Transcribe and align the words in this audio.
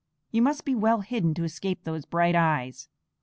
You 0.31 0.41
must 0.41 0.65
be 0.65 0.73
well 0.73 1.01
hidden 1.01 1.35
to 1.35 1.43
escape 1.43 1.83
those 1.83 2.05
bright 2.07 2.35
eyes. 2.35 2.89